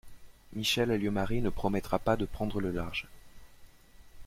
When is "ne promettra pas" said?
1.43-2.17